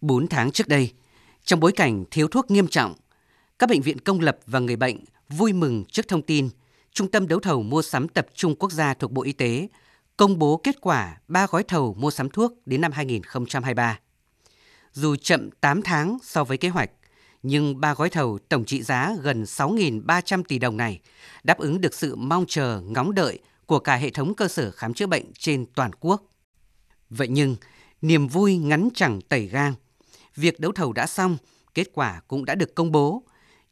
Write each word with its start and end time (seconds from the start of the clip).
4 0.00 0.28
tháng 0.28 0.50
trước 0.50 0.68
đây, 0.68 0.92
trong 1.44 1.60
bối 1.60 1.72
cảnh 1.72 2.04
thiếu 2.10 2.28
thuốc 2.28 2.50
nghiêm 2.50 2.68
trọng, 2.68 2.94
các 3.58 3.68
bệnh 3.70 3.82
viện 3.82 4.00
công 4.00 4.20
lập 4.20 4.38
và 4.46 4.58
người 4.58 4.76
bệnh 4.76 5.04
vui 5.28 5.52
mừng 5.52 5.84
trước 5.84 6.08
thông 6.08 6.22
tin 6.22 6.48
Trung 6.96 7.10
tâm 7.10 7.28
đấu 7.28 7.40
thầu 7.40 7.62
mua 7.62 7.82
sắm 7.82 8.08
tập 8.08 8.26
trung 8.34 8.54
quốc 8.54 8.72
gia 8.72 8.94
thuộc 8.94 9.12
Bộ 9.12 9.22
Y 9.22 9.32
tế 9.32 9.68
công 10.16 10.38
bố 10.38 10.60
kết 10.62 10.80
quả 10.80 11.20
3 11.28 11.46
gói 11.46 11.62
thầu 11.62 11.94
mua 11.94 12.10
sắm 12.10 12.30
thuốc 12.30 12.52
đến 12.66 12.80
năm 12.80 12.92
2023. 12.92 13.98
Dù 14.92 15.16
chậm 15.16 15.50
8 15.50 15.82
tháng 15.82 16.18
so 16.22 16.44
với 16.44 16.56
kế 16.56 16.68
hoạch, 16.68 16.90
nhưng 17.42 17.80
ba 17.80 17.94
gói 17.94 18.10
thầu 18.10 18.38
tổng 18.48 18.64
trị 18.64 18.82
giá 18.82 19.16
gần 19.22 19.42
6.300 19.42 20.42
tỷ 20.48 20.58
đồng 20.58 20.76
này 20.76 21.00
đáp 21.44 21.58
ứng 21.58 21.80
được 21.80 21.94
sự 21.94 22.16
mong 22.16 22.44
chờ, 22.48 22.80
ngóng 22.84 23.14
đợi 23.14 23.38
của 23.66 23.78
cả 23.78 23.96
hệ 23.96 24.10
thống 24.10 24.34
cơ 24.34 24.48
sở 24.48 24.70
khám 24.70 24.94
chữa 24.94 25.06
bệnh 25.06 25.32
trên 25.38 25.66
toàn 25.74 25.90
quốc. 26.00 26.22
Vậy 27.10 27.28
nhưng, 27.28 27.56
niềm 28.02 28.28
vui 28.28 28.56
ngắn 28.56 28.88
chẳng 28.94 29.20
tẩy 29.20 29.46
gang. 29.46 29.74
Việc 30.36 30.60
đấu 30.60 30.72
thầu 30.72 30.92
đã 30.92 31.06
xong, 31.06 31.36
kết 31.74 31.86
quả 31.94 32.20
cũng 32.28 32.44
đã 32.44 32.54
được 32.54 32.74
công 32.74 32.92
bố, 32.92 33.22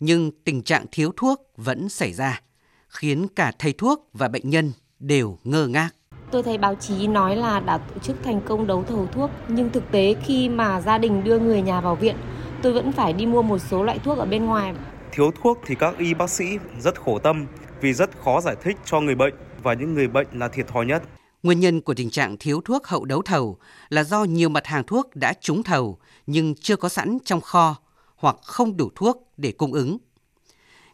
nhưng 0.01 0.31
tình 0.45 0.63
trạng 0.63 0.87
thiếu 0.93 1.13
thuốc 1.17 1.41
vẫn 1.57 1.89
xảy 1.89 2.13
ra, 2.13 2.41
khiến 2.89 3.27
cả 3.37 3.53
thầy 3.59 3.73
thuốc 3.73 4.09
và 4.13 4.29
bệnh 4.29 4.51
nhân 4.51 4.73
đều 4.99 5.39
ngơ 5.45 5.67
ngác. 5.67 5.91
Tôi 6.31 6.43
thấy 6.43 6.59
báo 6.59 6.75
chí 6.75 7.07
nói 7.07 7.37
là 7.37 7.61
đã 7.61 7.79
tổ 7.79 7.99
chức 7.99 8.17
thành 8.25 8.41
công 8.47 8.67
đấu 8.67 8.85
thầu 8.89 9.07
thuốc, 9.07 9.31
nhưng 9.49 9.71
thực 9.71 9.91
tế 9.91 10.15
khi 10.25 10.49
mà 10.49 10.81
gia 10.81 10.99
đình 10.99 11.25
đưa 11.25 11.39
người 11.39 11.63
nhà 11.63 11.81
vào 11.81 11.97
viện, 11.97 12.17
tôi 12.63 12.73
vẫn 12.73 12.93
phải 12.93 13.13
đi 13.13 13.27
mua 13.27 13.43
một 13.43 13.59
số 13.59 13.83
loại 13.83 13.99
thuốc 13.99 14.19
ở 14.19 14.27
bên 14.27 14.45
ngoài. 14.45 14.75
Thiếu 15.13 15.31
thuốc 15.43 15.59
thì 15.67 15.75
các 15.75 15.99
y 15.99 16.15
bác 16.15 16.31
sĩ 16.31 16.45
rất 16.81 17.01
khổ 17.01 17.19
tâm 17.19 17.47
vì 17.81 17.93
rất 17.93 18.11
khó 18.25 18.41
giải 18.41 18.57
thích 18.63 18.77
cho 18.85 19.01
người 19.01 19.15
bệnh 19.15 19.35
và 19.63 19.75
những 19.75 19.95
người 19.95 20.09
bệnh 20.09 20.27
là 20.33 20.49
thiệt 20.49 20.69
thòi 20.69 20.87
nhất. 20.87 21.03
Nguyên 21.45 21.61
nhân 21.61 21.81
của 21.81 21.95
tình 21.95 22.11
trạng 22.11 22.37
thiếu 22.37 22.61
thuốc 22.65 22.87
hậu 22.87 23.05
đấu 23.05 23.23
thầu 23.23 23.59
là 23.89 24.05
do 24.05 24.25
nhiều 24.25 24.49
mặt 24.49 24.67
hàng 24.67 24.85
thuốc 24.87 25.17
đã 25.17 25.33
trúng 25.41 25.63
thầu 25.63 25.99
nhưng 26.27 26.55
chưa 26.55 26.77
có 26.77 26.89
sẵn 26.89 27.19
trong 27.25 27.41
kho 27.41 27.77
hoặc 28.17 28.37
không 28.43 28.77
đủ 28.77 28.91
thuốc 28.95 29.29
để 29.37 29.53
cung 29.53 29.73
ứng. 29.73 29.99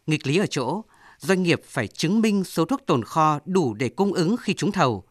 Nghịch 0.06 0.26
lý 0.26 0.36
ở 0.36 0.46
chỗ, 0.46 0.82
doanh 1.18 1.42
nghiệp 1.42 1.60
phải 1.64 1.86
chứng 1.86 2.20
minh 2.20 2.44
số 2.44 2.64
thuốc 2.64 2.80
tồn 2.86 3.04
kho 3.04 3.38
đủ 3.44 3.74
để 3.74 3.88
cung 3.88 4.12
ứng 4.12 4.36
khi 4.36 4.54
trúng 4.54 4.72
thầu. 4.72 5.04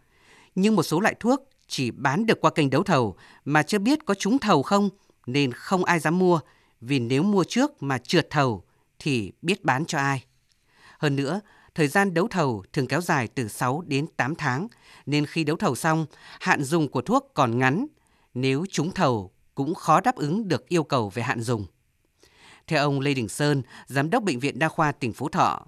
Nhưng 0.56 0.76
một 0.76 0.84
số 0.84 1.00
loại 1.00 1.16
thuốc 1.20 1.50
chỉ 1.68 1.92
bán 1.92 2.26
được 2.26 2.42
qua 2.42 2.52
kênh 2.52 2.70
đấu 2.70 2.84
thầu 2.84 3.16
mà 3.46 3.64
chưa 3.64 3.80
biết 3.80 4.06
có 4.06 4.14
trúng 4.14 4.40
thầu 4.40 4.64
không 4.64 4.90
nên 5.26 5.52
không 5.52 5.84
ai 5.84 6.00
dám 6.00 6.20
mua 6.20 6.40
vì 6.82 7.00
nếu 7.00 7.24
mua 7.24 7.44
trước 7.44 7.84
mà 7.84 7.98
trượt 7.98 8.28
thầu 8.30 8.64
thì 9.00 9.32
biết 9.42 9.64
bán 9.64 9.86
cho 9.86 9.98
ai. 9.98 10.24
Hơn 10.98 11.16
nữa, 11.16 11.42
thời 11.76 11.88
gian 11.88 12.14
đấu 12.14 12.28
thầu 12.28 12.64
thường 12.74 12.88
kéo 12.88 13.02
dài 13.02 13.28
từ 13.28 13.48
6 13.48 13.84
đến 13.88 14.06
8 14.18 14.36
tháng, 14.36 14.68
nên 15.06 15.26
khi 15.26 15.44
đấu 15.44 15.58
thầu 15.58 15.76
xong, 15.76 16.06
hạn 16.40 16.64
dùng 16.64 16.88
của 16.88 17.02
thuốc 17.02 17.32
còn 17.34 17.60
ngắn. 17.60 17.86
Nếu 18.34 18.66
trúng 18.72 18.92
thầu 18.92 19.32
cũng 19.56 19.76
khó 19.76 20.02
đáp 20.02 20.16
ứng 20.16 20.48
được 20.48 20.68
yêu 20.68 20.84
cầu 20.84 21.10
về 21.10 21.24
hạn 21.24 21.42
dùng. 21.42 21.66
Theo 22.68 22.80
ông 22.80 23.00
Lê 23.00 23.14
Đình 23.14 23.28
Sơn, 23.28 23.62
Giám 23.86 24.10
đốc 24.10 24.24
Bệnh 24.24 24.40
viện 24.40 24.60
Đa 24.60 24.68
khoa 24.68 24.92
tỉnh 24.92 25.14
Phú 25.14 25.30
Thọ, 25.30 25.66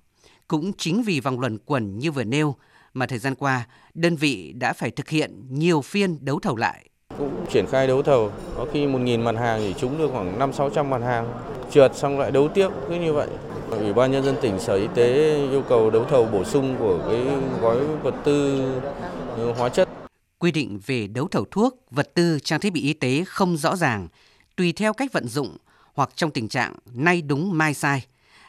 cũng 0.47 0.73
chính 0.77 1.03
vì 1.03 1.19
vòng 1.19 1.39
luẩn 1.39 1.57
quẩn 1.57 1.99
như 1.99 2.11
vừa 2.11 2.23
nêu 2.23 2.55
mà 2.93 3.05
thời 3.05 3.19
gian 3.19 3.35
qua, 3.35 3.67
đơn 3.93 4.15
vị 4.15 4.53
đã 4.55 4.73
phải 4.73 4.91
thực 4.91 5.09
hiện 5.09 5.45
nhiều 5.49 5.81
phiên 5.81 6.25
đấu 6.25 6.39
thầu 6.39 6.55
lại. 6.55 6.89
Cũng 7.17 7.45
triển 7.51 7.65
khai 7.71 7.87
đấu 7.87 8.03
thầu, 8.03 8.31
có 8.57 8.67
khi 8.73 8.85
1.000 8.87 9.23
mặt 9.23 9.35
hàng 9.39 9.59
thì 9.59 9.75
trúng 9.79 9.97
được 9.97 10.09
khoảng 10.11 10.39
5-600 10.39 10.85
mặt 10.85 11.01
hàng, 11.01 11.33
trượt 11.71 11.95
xong 11.95 12.19
lại 12.19 12.31
đấu 12.31 12.49
tiếp, 12.53 12.69
cứ 12.89 12.95
như 12.95 13.13
vậy. 13.13 13.27
Ủy 13.71 13.93
ban 13.93 14.11
Nhân 14.11 14.23
dân 14.23 14.35
tỉnh 14.41 14.59
Sở 14.59 14.75
Y 14.75 14.87
tế 14.95 15.35
yêu 15.51 15.63
cầu 15.69 15.89
đấu 15.89 16.05
thầu 16.09 16.25
bổ 16.25 16.43
sung 16.43 16.75
của 16.79 17.03
cái 17.07 17.25
gói 17.61 17.85
vật 18.03 18.15
tư 18.25 18.65
hóa 19.57 19.69
chất. 19.69 19.89
Quy 20.39 20.51
định 20.51 20.79
về 20.85 21.07
đấu 21.07 21.27
thầu 21.27 21.45
thuốc, 21.51 21.85
vật 21.91 22.11
tư, 22.13 22.39
trang 22.43 22.59
thiết 22.59 22.73
bị 22.73 22.81
y 22.81 22.93
tế 22.93 23.23
không 23.27 23.57
rõ 23.57 23.75
ràng, 23.75 24.07
tùy 24.55 24.73
theo 24.73 24.93
cách 24.93 25.13
vận 25.13 25.27
dụng 25.27 25.57
hoặc 25.93 26.09
trong 26.15 26.31
tình 26.31 26.47
trạng 26.47 26.75
nay 26.93 27.21
đúng 27.21 27.57
mai 27.57 27.73
sai, 27.73 28.05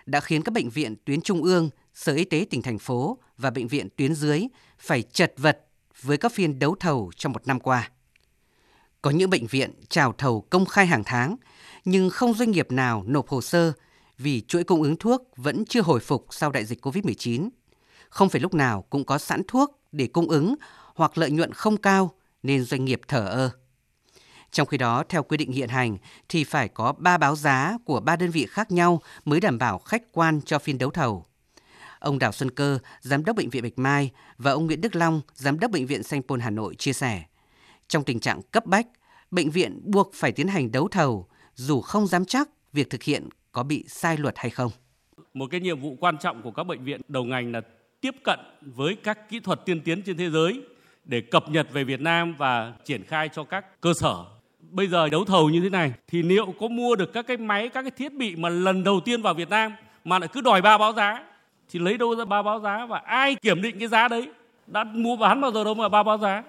đã 0.07 0.21
khiến 0.21 0.43
các 0.43 0.53
bệnh 0.53 0.71
viện 0.71 0.95
tuyến 1.05 1.21
trung 1.21 1.43
ương, 1.43 1.71
Sở 1.95 2.15
Y 2.15 2.25
tế 2.25 2.47
tỉnh 2.51 2.63
thành 2.63 2.79
phố 2.79 3.19
và 3.39 3.51
bệnh 3.51 3.69
viện 3.69 3.89
tuyến 3.97 4.15
dưới 4.15 4.47
phải 4.79 5.03
chật 5.03 5.35
vật 5.37 5.61
với 6.03 6.17
các 6.17 6.33
phiên 6.33 6.59
đấu 6.59 6.77
thầu 6.81 7.11
trong 7.17 7.33
một 7.33 7.47
năm 7.47 7.61
qua. 7.61 7.91
Có 9.03 9.11
những 9.11 9.31
bệnh 9.31 9.47
viện 9.47 9.71
chào 9.89 10.15
thầu 10.19 10.41
công 10.41 10.67
khai 10.67 10.87
hàng 10.87 11.03
tháng, 11.05 11.37
nhưng 11.85 12.11
không 12.11 12.35
doanh 12.35 12.51
nghiệp 12.51 12.73
nào 12.73 13.05
nộp 13.07 13.29
hồ 13.29 13.41
sơ 13.41 13.73
vì 14.23 14.41
chuỗi 14.41 14.65
cung 14.65 14.83
ứng 14.83 14.97
thuốc 14.97 15.23
vẫn 15.37 15.65
chưa 15.65 15.83
hồi 15.83 16.01
phục 16.01 16.27
sau 16.31 16.51
đại 16.51 16.65
dịch 16.65 16.87
COVID-19. 16.87 17.49
Không 18.09 18.29
phải 18.29 18.41
lúc 18.41 18.55
nào 18.55 18.83
cũng 18.91 19.05
có 19.05 19.19
sẵn 19.19 19.43
thuốc 19.49 19.81
để 19.93 20.07
cung 20.07 20.29
ứng 20.29 20.55
hoặc 20.95 21.19
lợi 21.19 21.31
nhuận 21.31 21.53
không 21.53 21.77
cao 21.77 22.11
nên 22.43 22.65
doanh 22.65 22.85
nghiệp 22.85 23.01
thở 23.09 23.27
ơ. 23.27 23.51
Trong 24.51 24.67
khi 24.67 24.79
đó, 24.79 25.05
theo 25.09 25.23
quy 25.23 25.37
định 25.37 25.53
hiện 25.53 25.69
hành 25.69 25.99
thì 26.29 26.45
phải 26.45 26.69
có 26.69 26.93
3 26.93 27.19
báo 27.19 27.37
giá 27.37 27.79
của 27.85 28.01
3 28.01 28.17
đơn 28.17 28.31
vị 28.31 28.47
khác 28.51 28.71
nhau 28.71 29.03
mới 29.25 29.41
đảm 29.41 29.59
bảo 29.59 29.79
khách 29.79 30.13
quan 30.13 30.41
cho 30.43 30.59
phiên 30.59 30.79
đấu 30.79 30.91
thầu. 30.91 31.25
Ông 31.99 32.19
Đào 32.19 32.33
Xuân 32.33 32.51
Cơ, 32.51 32.79
Giám 33.01 33.25
đốc 33.25 33.37
Bệnh 33.37 33.51
viện 33.51 33.63
Bạch 33.63 33.79
Mai 33.79 34.11
và 34.39 34.53
ông 34.53 34.67
Nguyễn 34.67 34.81
Đức 34.81 34.97
Long, 34.97 35.21
Giám 35.35 35.59
đốc 35.59 35.71
Bệnh 35.71 35.87
viện 35.87 36.03
Sanh 36.03 36.23
Pôn 36.23 36.41
Hà 36.41 36.51
Nội 36.51 36.75
chia 36.75 36.93
sẻ. 36.93 37.25
Trong 37.89 38.05
tình 38.05 38.21
trạng 38.21 38.43
cấp 38.43 38.67
bách, 38.67 38.87
bệnh 39.31 39.51
viện 39.51 39.81
buộc 39.85 40.11
phải 40.15 40.33
tiến 40.33 40.49
hành 40.49 40.73
đấu 40.73 40.89
thầu 40.89 41.29
dù 41.55 41.81
không 41.81 42.07
dám 42.07 42.25
chắc 42.25 42.49
việc 42.73 42.91
thực 42.91 43.03
hiện 43.03 43.29
có 43.53 43.63
bị 43.63 43.85
sai 43.89 44.17
luật 44.17 44.35
hay 44.39 44.51
không. 44.51 44.73
Một 45.35 45.47
cái 45.51 45.61
nhiệm 45.61 45.81
vụ 45.81 45.97
quan 46.01 46.19
trọng 46.19 46.43
của 46.43 46.51
các 46.51 46.65
bệnh 46.65 46.85
viện 46.85 47.01
đầu 47.09 47.25
ngành 47.25 47.53
là 47.53 47.61
tiếp 48.01 48.15
cận 48.25 48.39
với 48.61 48.97
các 49.03 49.29
kỹ 49.29 49.41
thuật 49.41 49.65
tiên 49.65 49.81
tiến 49.81 50.03
trên 50.03 50.17
thế 50.17 50.31
giới 50.31 50.63
để 51.05 51.21
cập 51.21 51.49
nhật 51.49 51.73
về 51.73 51.85
Việt 51.85 52.01
Nam 52.01 52.35
và 52.39 52.73
triển 52.85 53.05
khai 53.05 53.29
cho 53.29 53.45
các 53.45 53.81
cơ 53.81 53.95
sở. 53.95 54.25
Bây 54.71 54.87
giờ 54.87 55.09
đấu 55.09 55.25
thầu 55.25 55.51
như 55.51 55.61
thế 55.61 55.69
này 55.71 55.93
thì 56.07 56.23
liệu 56.23 56.55
có 56.61 56.69
mua 56.69 56.97
được 56.97 57.13
các 57.13 57.27
cái 57.27 57.37
máy, 57.37 57.69
các 57.69 57.83
cái 57.83 57.91
thiết 57.91 58.13
bị 58.13 58.37
mà 58.37 58.49
lần 58.49 58.85
đầu 58.85 59.01
tiên 59.05 59.23
vào 59.23 59.35
Việt 59.35 59.49
Nam 59.49 59.73
mà 60.05 60.19
lại 60.19 60.29
cứ 60.33 60.41
đòi 60.41 60.63
ba 60.63 60.79
báo 60.79 60.93
giá 60.93 61.25
thì 61.71 61.79
lấy 61.79 61.99
đâu 61.99 62.17
ra 62.17 62.25
ba 62.25 62.43
báo 62.43 62.61
giá 62.61 62.87
và 62.87 62.99
ai 62.99 63.35
kiểm 63.35 63.63
định 63.63 63.79
cái 63.79 63.89
giá 63.89 64.09
đấy? 64.09 64.29
Đã 64.67 64.85
mua 64.85 65.17
bán 65.17 65.41
bao 65.41 65.53
giờ 65.53 65.65
đâu 65.65 65.75
mà 65.75 65.89
ba 65.89 66.03
báo 66.03 66.19
giá? 66.19 66.43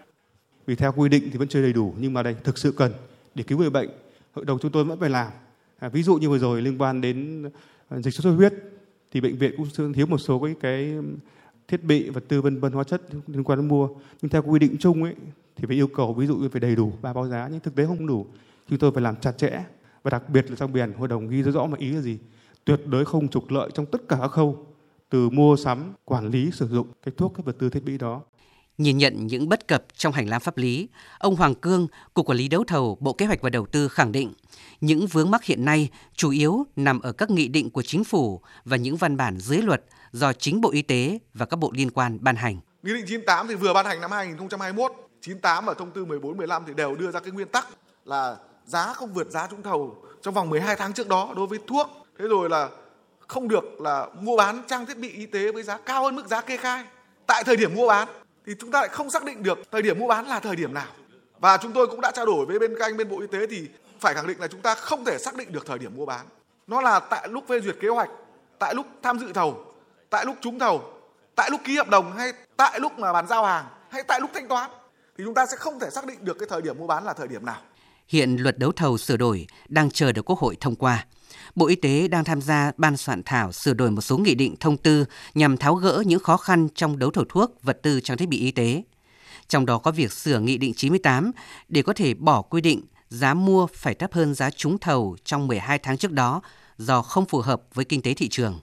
Vì 0.66 0.76
theo 0.76 0.94
quy 0.96 1.10
định 1.10 1.30
thì 1.32 1.38
vẫn 1.38 1.48
chưa 1.48 1.62
đầy 1.62 1.74
đủ 1.74 1.94
nhưng 1.98 2.14
mà 2.14 2.24
đây 2.24 2.36
thực 2.44 2.58
sự 2.58 2.74
cần 2.78 2.92
để 3.36 3.44
cứu 3.44 3.58
người 3.58 3.70
bệnh. 3.70 3.90
Hội 4.34 4.46
đồng 4.46 4.60
chúng 4.62 4.72
tôi 4.72 4.84
vẫn 4.84 5.00
phải 5.00 5.10
làm. 5.10 5.28
À, 5.84 5.90
ví 5.90 6.04
dụ 6.04 6.16
như 6.16 6.30
vừa 6.30 6.38
rồi 6.38 6.62
liên 6.62 6.78
quan 6.78 7.02
đến 7.02 7.44
à, 7.90 8.00
dịch 8.00 8.14
sốt 8.14 8.24
xuất 8.24 8.32
huyết 8.32 8.54
thì 9.12 9.22
bệnh 9.22 9.38
viện 9.38 9.54
cũng 9.58 9.94
thiếu 9.94 10.06
một 10.06 10.18
số 10.18 10.40
cái 10.40 10.56
cái 10.60 10.94
thiết 11.68 11.84
bị 11.84 12.10
vật 12.10 12.24
tư 12.28 12.42
vân 12.42 12.60
vân 12.60 12.72
hóa 12.72 12.84
chất 12.84 13.02
liên 13.28 13.44
quan 13.44 13.60
đến 13.60 13.68
mua. 13.68 13.90
Nhưng 14.22 14.30
theo 14.30 14.42
quy 14.42 14.60
định 14.60 14.76
chung 14.80 15.04
ấy 15.04 15.16
thì 15.56 15.66
phải 15.68 15.76
yêu 15.76 15.88
cầu 15.88 16.14
ví 16.14 16.28
dụ 16.28 16.36
như 16.36 16.50
phải 16.50 16.62
đầy 16.62 16.76
đủ 16.76 16.94
ba 17.02 17.14
báo 17.14 17.28
giá 17.28 17.48
nhưng 17.52 17.60
thực 17.60 17.76
tế 17.76 17.86
không 17.86 18.08
đủ. 18.08 18.26
Chúng 18.70 18.80
tôi 18.80 18.92
phải 18.92 19.04
làm 19.04 19.16
chặt 19.16 19.38
chẽ 19.38 19.64
và 20.04 20.10
đặc 20.10 20.30
biệt 20.30 20.50
là 20.50 20.56
trong 20.56 20.74
biển 20.74 20.94
hội 20.94 21.08
đồng 21.08 21.28
ghi 21.28 21.44
rất 21.44 21.52
rõ 21.52 21.66
mà 21.66 21.78
ý 21.78 21.92
là 21.92 22.02
gì? 22.02 22.18
Tuyệt 22.66 22.82
đối 22.86 23.06
không 23.06 23.28
trục 23.28 23.52
lợi 23.52 23.70
trong 23.74 23.86
tất 23.86 24.08
cả 24.08 24.18
các 24.22 24.28
khâu 24.28 24.66
từ 25.10 25.30
mua 25.30 25.56
sắm 25.56 25.94
quản 26.06 26.28
lý 26.28 26.52
sử 26.52 26.68
dụng 26.68 26.88
cái 27.06 27.14
thuốc 27.18 27.34
các 27.36 27.46
vật 27.46 27.56
tư 27.60 27.70
thiết 27.70 27.84
bị 27.86 27.98
đó. 27.98 28.22
Nhìn 28.78 28.98
nhận 28.98 29.28
những 29.28 29.50
bất 29.50 29.68
cập 29.68 29.84
trong 29.94 30.14
hành 30.14 30.30
lang 30.30 30.40
pháp 30.40 30.58
lý, 30.58 30.88
ông 31.20 31.36
Hoàng 31.36 31.56
Cương, 31.56 31.88
Cục 32.14 32.26
Quản 32.26 32.38
lý 32.38 32.48
Đấu 32.48 32.64
thầu 32.64 32.98
Bộ 33.00 33.14
Kế 33.14 33.26
hoạch 33.26 33.42
và 33.42 33.50
Đầu 33.50 33.66
tư 33.66 33.88
khẳng 33.88 34.12
định, 34.12 34.34
những 34.82 35.08
vướng 35.08 35.32
mắc 35.32 35.44
hiện 35.44 35.66
nay 35.66 35.90
chủ 36.16 36.30
yếu 36.30 36.66
nằm 36.76 37.00
ở 37.00 37.12
các 37.12 37.30
nghị 37.30 37.48
định 37.48 37.70
của 37.70 37.82
chính 37.82 38.04
phủ 38.04 38.42
và 38.66 38.78
những 38.78 38.98
văn 38.98 39.18
bản 39.18 39.40
dưới 39.40 39.62
luật 39.62 39.84
do 40.12 40.34
chính 40.34 40.62
Bộ 40.62 40.72
Y 40.72 40.82
tế 40.82 41.20
và 41.34 41.46
các 41.46 41.58
bộ 41.58 41.72
liên 41.74 41.92
quan 41.92 42.18
ban 42.22 42.36
hành. 42.36 42.60
Nghị 42.84 42.94
định 42.94 43.06
98 43.08 43.48
thì 43.48 43.56
vừa 43.56 43.74
ban 43.74 43.86
hành 43.86 44.02
năm 44.02 44.12
2021, 44.12 44.92
98 45.22 45.66
và 45.66 45.74
thông 45.74 45.92
tư 45.92 46.06
14 46.06 46.38
15 46.38 46.64
thì 46.68 46.74
đều 46.74 46.96
đưa 46.96 47.12
ra 47.12 47.20
cái 47.20 47.32
nguyên 47.32 47.48
tắc 47.48 47.68
là 48.06 48.38
giá 48.66 48.94
không 48.94 49.14
vượt 49.14 49.32
giá 49.32 49.48
trúng 49.48 49.64
thầu 49.64 49.96
trong 50.22 50.34
vòng 50.34 50.50
12 50.50 50.76
tháng 50.76 50.94
trước 50.94 51.08
đó 51.08 51.34
đối 51.36 51.48
với 51.48 51.60
thuốc. 51.68 51.88
Thế 52.20 52.28
rồi 52.28 52.50
là 52.50 52.70
không 53.20 53.48
được 53.48 53.82
là 53.82 54.08
mua 54.22 54.38
bán 54.38 54.62
trang 54.68 54.86
thiết 54.86 54.98
bị 54.98 55.10
y 55.10 55.26
tế 55.26 55.52
với 55.52 55.64
giá 55.64 55.78
cao 55.78 56.04
hơn 56.04 56.16
mức 56.16 56.28
giá 56.28 56.42
kê 56.42 56.58
khai 56.58 56.84
tại 57.28 57.44
thời 57.44 57.58
điểm 57.58 57.76
mua 57.76 57.88
bán 57.88 58.08
thì 58.46 58.54
chúng 58.60 58.72
ta 58.72 58.80
lại 58.80 58.90
không 58.90 59.10
xác 59.10 59.24
định 59.26 59.44
được 59.44 59.60
thời 59.72 59.82
điểm 59.82 60.00
mua 60.00 60.08
bán 60.08 60.28
là 60.28 60.40
thời 60.40 60.56
điểm 60.56 60.74
nào. 60.74 60.88
Và 61.40 61.58
chúng 61.58 61.72
tôi 61.72 61.88
cũng 61.88 62.02
đã 62.02 62.12
trao 62.12 62.26
đổi 62.26 62.46
với 62.46 62.60
bên 62.60 62.76
các 62.80 62.86
anh 62.86 62.98
bên 62.98 63.10
Bộ 63.10 63.20
Y 63.20 63.28
tế 63.28 63.48
thì 63.48 63.68
phải 64.00 64.14
khẳng 64.14 64.28
định 64.28 64.40
là 64.40 64.48
chúng 64.48 64.62
ta 64.62 64.76
không 64.76 65.06
thể 65.06 65.18
xác 65.18 65.36
định 65.36 65.52
được 65.52 65.66
thời 65.66 65.80
điểm 65.80 65.92
mua 65.96 66.06
bán. 66.06 66.26
Nó 66.68 66.82
là 66.82 67.00
tại 67.00 67.28
lúc 67.28 67.44
phê 67.48 67.60
duyệt 67.60 67.76
kế 67.82 67.88
hoạch, 67.88 68.10
tại 68.60 68.76
lúc 68.76 68.86
tham 69.04 69.20
dự 69.20 69.34
thầu, 69.34 69.66
tại 70.10 70.26
lúc 70.26 70.36
trúng 70.42 70.60
thầu, 70.60 70.94
tại 71.36 71.50
lúc 71.52 71.62
ký 71.64 71.78
hợp 71.78 71.90
đồng 71.90 72.18
hay 72.18 72.34
tại 72.58 72.80
lúc 72.80 73.00
mà 73.00 73.14
bàn 73.14 73.28
giao 73.28 73.46
hàng 73.46 73.66
hay 73.90 74.04
tại 74.04 74.20
lúc 74.20 74.30
thanh 74.34 74.48
toán 74.48 74.72
thì 75.18 75.24
chúng 75.24 75.34
ta 75.34 75.46
sẽ 75.46 75.58
không 75.58 75.80
thể 75.80 75.90
xác 75.90 76.06
định 76.06 76.26
được 76.26 76.38
cái 76.40 76.48
thời 76.50 76.62
điểm 76.62 76.78
mua 76.78 76.88
bán 76.88 77.06
là 77.06 77.14
thời 77.14 77.28
điểm 77.28 77.46
nào. 77.46 77.62
Hiện 78.08 78.38
luật 78.40 78.58
đấu 78.58 78.72
thầu 78.72 78.98
sửa 78.98 79.18
đổi 79.18 79.48
đang 79.68 79.92
chờ 79.92 80.12
được 80.12 80.30
Quốc 80.30 80.40
hội 80.40 80.58
thông 80.62 80.76
qua. 80.76 81.06
Bộ 81.56 81.68
Y 81.68 81.76
tế 81.76 82.08
đang 82.08 82.24
tham 82.24 82.42
gia 82.42 82.72
ban 82.78 82.98
soạn 82.98 83.22
thảo 83.26 83.52
sửa 83.52 83.74
đổi 83.74 83.92
một 83.92 84.02
số 84.02 84.18
nghị 84.18 84.36
định 84.36 84.56
thông 84.60 84.78
tư 84.78 85.06
nhằm 85.34 85.58
tháo 85.58 85.76
gỡ 85.76 86.04
những 86.06 86.20
khó 86.20 86.38
khăn 86.38 86.68
trong 86.76 87.00
đấu 87.00 87.12
thầu 87.12 87.26
thuốc, 87.30 87.64
vật 87.64 87.80
tư 87.84 88.00
trang 88.00 88.18
thiết 88.18 88.30
bị 88.30 88.40
y 88.40 88.52
tế. 88.52 88.84
Trong 89.48 89.66
đó 89.66 89.78
có 89.78 89.92
việc 89.92 90.12
sửa 90.12 90.40
Nghị 90.40 90.58
định 90.58 90.74
98 90.74 91.32
để 91.70 91.82
có 91.82 91.94
thể 91.94 92.14
bỏ 92.14 92.42
quy 92.42 92.62
định 92.62 92.82
giá 93.10 93.34
mua 93.34 93.68
phải 93.74 93.94
thấp 93.94 94.14
hơn 94.14 94.34
giá 94.34 94.50
trúng 94.50 94.78
thầu 94.78 95.18
trong 95.26 95.48
12 95.48 95.80
tháng 95.80 95.98
trước 95.98 96.12
đó 96.12 96.42
do 96.78 97.02
không 97.02 97.26
phù 97.26 97.40
hợp 97.40 97.62
với 97.74 97.86
kinh 97.86 98.02
tế 98.02 98.14
thị 98.14 98.30
trường. 98.30 98.60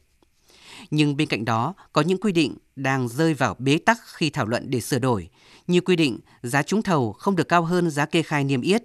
Nhưng 0.91 1.17
bên 1.17 1.29
cạnh 1.29 1.45
đó 1.45 1.75
có 1.93 2.03
những 2.03 2.21
quy 2.21 2.33
định 2.33 2.57
đang 2.77 3.09
rơi 3.09 3.35
vào 3.35 3.57
bế 3.59 3.79
tắc 3.79 3.99
khi 4.07 4.31
thảo 4.31 4.47
luận 4.47 4.71
để 4.71 4.81
sửa 4.81 4.99
đổi, 4.99 5.29
như 5.67 5.81
quy 5.81 5.97
định 5.97 6.19
giá 6.43 6.63
trúng 6.63 6.83
thầu 6.83 7.13
không 7.13 7.37
được 7.37 7.49
cao 7.49 7.63
hơn 7.63 7.91
giá 7.91 8.07
kê 8.07 8.23
khai 8.23 8.45
niêm 8.45 8.61
yết 8.61 8.83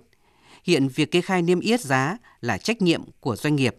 hiện 0.65 0.87
việc 0.87 1.11
kê 1.11 1.21
khai 1.21 1.41
niêm 1.41 1.59
yết 1.59 1.81
giá 1.81 2.17
là 2.41 2.57
trách 2.57 2.81
nhiệm 2.81 3.03
của 3.19 3.35
doanh 3.35 3.55
nghiệp, 3.55 3.75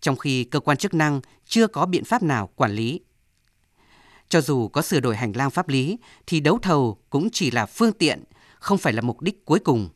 trong 0.00 0.16
khi 0.16 0.44
cơ 0.44 0.60
quan 0.60 0.76
chức 0.76 0.94
năng 0.94 1.20
chưa 1.46 1.66
có 1.66 1.86
biện 1.86 2.04
pháp 2.04 2.22
nào 2.22 2.50
quản 2.56 2.72
lý. 2.72 3.00
Cho 4.28 4.40
dù 4.40 4.68
có 4.68 4.82
sửa 4.82 5.00
đổi 5.00 5.16
hành 5.16 5.32
lang 5.36 5.50
pháp 5.50 5.68
lý 5.68 5.98
thì 6.26 6.40
đấu 6.40 6.58
thầu 6.62 6.98
cũng 7.10 7.28
chỉ 7.32 7.50
là 7.50 7.66
phương 7.66 7.92
tiện, 7.92 8.24
không 8.58 8.78
phải 8.78 8.92
là 8.92 9.02
mục 9.02 9.20
đích 9.20 9.44
cuối 9.44 9.58
cùng. 9.58 9.88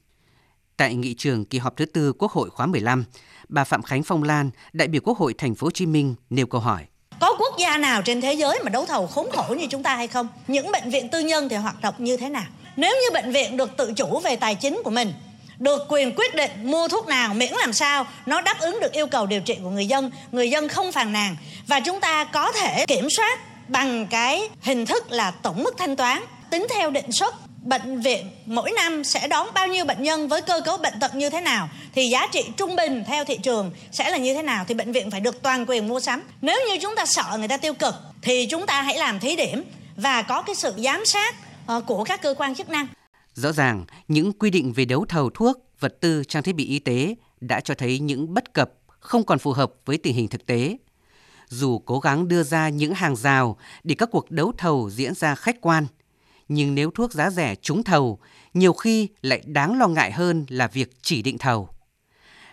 Tại 0.77 0.95
nghị 0.95 1.15
trường 1.15 1.45
kỳ 1.45 1.59
họp 1.59 1.77
thứ 1.77 1.87
tư 1.87 2.13
Quốc 2.13 2.33
hội 2.33 2.51
khóa 2.51 2.67
15, 2.67 3.05
bà 3.49 3.65
Phạm 3.65 3.83
Khánh 3.83 4.03
Phong 4.03 4.23
Lan, 4.23 4.51
đại 4.73 4.89
biểu 4.89 5.01
Quốc 5.05 5.19
hội 5.19 5.35
thành 5.39 5.55
phố 5.55 5.67
Hồ 5.67 5.71
Chí 5.71 5.87
Minh 5.87 6.15
nêu 6.31 6.47
câu 6.47 6.61
hỏi: 6.61 6.87
Có 7.21 7.37
quốc 7.39 7.55
gia 7.59 7.79
nào 7.79 8.03
trên 8.03 8.21
thế 8.21 8.33
giới 8.33 8.61
mà 8.65 8.71
đấu 8.71 8.87
thầu 8.87 9.07
khốn 9.07 9.27
khổ 9.33 9.55
như 9.55 9.67
chúng 9.71 9.83
ta 9.83 9.97
hay 9.97 10.09
không? 10.09 10.29
Những 10.49 10.73
bệnh 10.73 10.91
viện 10.91 11.09
tư 11.13 11.21
nhân 11.21 11.49
thì 11.49 11.57
hoạt 11.57 11.81
động 11.81 11.95
như 11.99 12.17
thế 12.17 12.29
nào? 12.29 12.47
Nếu 12.77 12.95
như 12.97 13.15
bệnh 13.15 13.33
viện 13.33 13.57
được 13.57 13.71
tự 13.77 13.93
chủ 13.93 14.21
về 14.21 14.37
tài 14.37 14.55
chính 14.55 14.81
của 14.85 14.91
mình, 14.91 15.13
được 15.59 15.87
quyền 15.89 16.15
quyết 16.17 16.35
định 16.35 16.51
mua 16.63 16.89
thuốc 16.89 17.07
nào 17.07 17.35
miễn 17.35 17.53
làm 17.53 17.73
sao 17.73 18.07
nó 18.27 18.41
đáp 18.41 18.61
ứng 18.61 18.81
được 18.81 18.93
yêu 18.93 19.07
cầu 19.07 19.27
điều 19.27 19.41
trị 19.41 19.57
của 19.63 19.71
người 19.71 19.87
dân, 19.87 20.11
người 20.33 20.51
dân 20.51 20.69
không 20.69 20.93
phàn 20.93 21.13
nàn 21.13 21.37
và 21.67 21.81
chúng 21.81 22.01
ta 22.01 22.25
có 22.25 22.53
thể 22.53 22.85
kiểm 22.87 23.11
soát 23.11 23.41
bằng 23.69 24.07
cái 24.07 24.49
hình 24.61 24.87
thức 24.87 25.13
là 25.13 25.31
tổng 25.31 25.63
mức 25.63 25.75
thanh 25.79 25.97
toán 25.97 26.23
tính 26.51 26.67
theo 26.71 26.91
định 26.91 27.13
suất 27.13 27.35
bệnh 27.67 28.01
viện 28.01 28.31
mỗi 28.47 28.71
năm 28.71 29.05
sẽ 29.05 29.29
đón 29.29 29.49
bao 29.55 29.67
nhiêu 29.67 29.85
bệnh 29.85 30.03
nhân 30.03 30.29
với 30.29 30.43
cơ 30.43 30.61
cấu 30.61 30.77
bệnh 30.77 31.01
tật 31.01 31.15
như 31.15 31.31
thế 31.31 31.41
nào 31.41 31.69
thì 31.95 32.09
giá 32.09 32.27
trị 32.33 32.45
trung 32.57 32.77
bình 32.77 33.05
theo 33.07 33.25
thị 33.25 33.39
trường 33.43 33.71
sẽ 33.93 34.11
là 34.11 34.17
như 34.17 34.35
thế 34.35 34.43
nào 34.43 34.65
thì 34.69 34.75
bệnh 34.75 34.93
viện 34.93 35.11
phải 35.11 35.21
được 35.21 35.43
toàn 35.43 35.65
quyền 35.69 35.89
mua 35.89 36.01
sắm. 36.01 36.23
Nếu 36.41 36.61
như 36.69 36.79
chúng 36.79 36.97
ta 36.97 37.07
sợ 37.07 37.25
người 37.39 37.49
ta 37.49 37.57
tiêu 37.57 37.75
cực 37.75 37.95
thì 38.23 38.47
chúng 38.47 38.67
ta 38.67 38.83
hãy 38.83 38.99
làm 38.99 39.21
thí 39.21 39.37
điểm 39.37 39.65
và 39.97 40.23
có 40.23 40.43
cái 40.43 40.55
sự 40.55 40.73
giám 40.77 41.07
sát 41.07 41.35
ờ, 41.67 41.81
của 41.81 42.05
các 42.05 42.23
cơ 42.23 42.35
quan 42.39 42.55
chức 42.55 42.69
năng. 42.69 42.87
Rõ 43.37 43.53
ràng, 43.53 43.85
những 44.09 44.33
quy 44.33 44.51
định 44.51 44.73
về 44.73 44.85
đấu 44.85 45.05
thầu 45.09 45.31
thuốc, 45.31 45.57
vật 45.81 45.97
tư, 46.01 46.25
trang 46.25 46.43
thiết 46.43 46.55
bị 46.55 46.65
y 46.65 46.79
tế 46.79 47.15
đã 47.41 47.61
cho 47.61 47.75
thấy 47.75 47.99
những 47.99 48.35
bất 48.35 48.55
cập 48.55 48.73
không 48.87 49.25
còn 49.25 49.39
phù 49.39 49.53
hợp 49.53 49.73
với 49.85 49.99
tình 49.99 50.15
hình 50.15 50.29
thực 50.29 50.47
tế. 50.47 50.77
Dù 51.49 51.79
cố 51.79 52.01
gắng 52.01 52.29
đưa 52.29 52.43
ra 52.43 52.69
những 52.69 52.95
hàng 52.95 53.17
rào 53.17 53.57
để 53.85 53.95
các 53.95 54.09
cuộc 54.13 54.31
đấu 54.31 54.53
thầu 54.59 54.91
diễn 54.91 55.15
ra 55.15 55.35
khách 55.35 55.61
quan, 55.61 55.87
nhưng 56.49 56.75
nếu 56.75 56.91
thuốc 56.91 57.13
giá 57.13 57.31
rẻ 57.31 57.55
trúng 57.55 57.83
thầu, 57.83 58.19
nhiều 58.55 58.73
khi 58.73 59.09
lại 59.23 59.43
đáng 59.47 59.79
lo 59.79 59.89
ngại 59.89 60.13
hơn 60.13 60.47
là 60.49 60.69
việc 60.69 60.97
chỉ 61.03 61.23
định 61.23 61.39
thầu. 61.39 61.69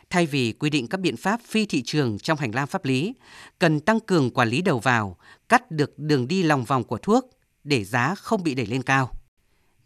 Thay 0.09 0.25
vì 0.25 0.51
quy 0.51 0.69
định 0.69 0.87
các 0.87 0.99
biện 0.99 1.17
pháp 1.17 1.39
phi 1.47 1.65
thị 1.65 1.83
trường 1.85 2.19
trong 2.19 2.37
hành 2.37 2.55
lang 2.55 2.67
pháp 2.67 2.85
lý, 2.85 3.13
cần 3.59 3.79
tăng 3.79 3.99
cường 3.99 4.31
quản 4.31 4.49
lý 4.49 4.61
đầu 4.61 4.79
vào, 4.79 5.17
cắt 5.49 5.71
được 5.71 5.99
đường 5.99 6.27
đi 6.27 6.43
lòng 6.43 6.63
vòng 6.63 6.83
của 6.83 6.97
thuốc 6.97 7.29
để 7.63 7.83
giá 7.83 8.15
không 8.15 8.43
bị 8.43 8.55
đẩy 8.55 8.65
lên 8.65 8.83
cao. 8.83 9.11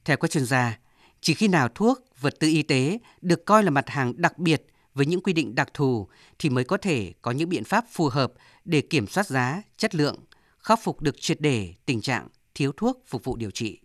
Theo 0.06 0.18
các 0.18 0.32
chuyên 0.32 0.46
gia, 0.46 0.80
chỉ 1.22 1.34
khi 1.34 1.48
nào 1.48 1.70
thuốc, 1.76 2.00
vật 2.20 2.34
tư 2.40 2.48
y 2.48 2.64
tế 2.64 3.00
được 3.22 3.46
coi 3.46 3.64
là 3.64 3.70
mặt 3.70 3.90
hàng 3.90 4.14
đặc 4.18 4.38
biệt 4.38 4.66
với 4.94 5.06
những 5.06 5.22
quy 5.22 5.34
định 5.34 5.56
đặc 5.56 5.74
thù 5.74 6.08
thì 6.40 6.50
mới 6.50 6.64
có 6.64 6.78
thể 6.78 7.14
có 7.22 7.32
những 7.32 7.50
biện 7.50 7.64
pháp 7.64 7.86
phù 7.92 8.10
hợp 8.10 8.34
để 8.66 8.82
kiểm 8.82 9.08
soát 9.08 9.28
giá, 9.28 9.62
chất 9.78 9.96
lượng, 9.96 10.16
khắc 10.60 10.80
phục 10.84 11.02
được 11.02 11.22
triệt 11.22 11.42
để 11.42 11.74
tình 11.86 12.02
trạng 12.02 12.28
thiếu 12.56 12.72
thuốc 12.78 13.04
phục 13.08 13.24
vụ 13.24 13.36
điều 13.36 13.52
trị. 13.52 13.80